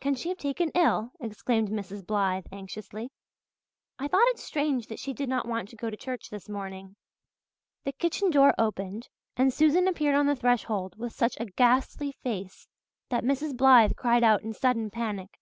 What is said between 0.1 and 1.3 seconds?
she have taken ill?"